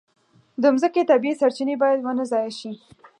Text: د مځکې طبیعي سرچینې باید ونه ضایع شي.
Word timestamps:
د 0.61 0.63
مځکې 0.73 1.01
طبیعي 1.11 1.37
سرچینې 1.41 1.75
باید 1.81 1.99
ونه 2.01 2.23
ضایع 2.31 2.51
شي. 2.59 2.71